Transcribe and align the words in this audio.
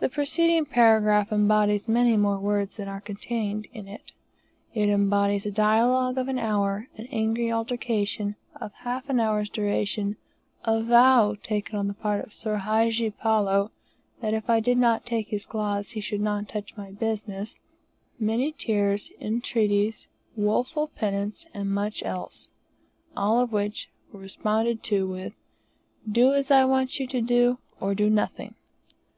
The 0.00 0.10
preceding 0.10 0.66
paragraph 0.66 1.32
embodies 1.32 1.88
many 1.88 2.18
more 2.18 2.38
words 2.38 2.76
than 2.76 2.86
are 2.86 3.00
contained 3.00 3.66
in 3.72 3.88
it. 3.88 4.12
It 4.74 4.90
embodies 4.90 5.46
a 5.46 5.50
dialogue 5.50 6.18
of 6.18 6.28
an 6.28 6.38
hour, 6.38 6.88
an 6.98 7.06
angry 7.10 7.50
altercation 7.50 8.36
of 8.54 8.74
half 8.74 9.08
an 9.08 9.18
hour's 9.18 9.48
duration, 9.48 10.18
a 10.64 10.82
vow 10.82 11.34
taken 11.42 11.76
on 11.78 11.88
the 11.88 11.94
part 11.94 12.22
of 12.22 12.34
Soor 12.34 12.58
Hadji 12.58 13.08
Palloo, 13.10 13.70
that 14.20 14.34
if 14.34 14.50
I 14.50 14.60
did 14.60 14.76
not 14.76 15.06
take 15.06 15.28
his 15.28 15.46
cloths 15.46 15.92
he 15.92 16.02
should 16.02 16.20
not 16.20 16.46
touch 16.46 16.76
my 16.76 16.90
business, 16.90 17.56
many 18.18 18.52
tears, 18.52 19.10
entreaties, 19.18 20.08
woeful 20.36 20.88
penitence, 20.88 21.46
and 21.54 21.70
much 21.70 22.02
else, 22.02 22.50
all 23.16 23.38
of 23.40 23.50
which 23.50 23.88
were 24.12 24.20
responded 24.20 24.82
to 24.82 25.06
with, 25.08 25.32
"Do 26.06 26.34
as 26.34 26.50
I 26.50 26.66
want 26.66 27.00
you 27.00 27.06
to 27.06 27.22
do, 27.22 27.56
or 27.80 27.94
do 27.94 28.10
nothing." 28.10 28.54